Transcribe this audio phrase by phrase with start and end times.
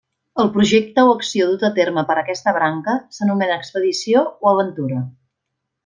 [0.43, 5.05] El projecte o acció dut a terme per aquesta branca s'anomena expedició o aventura.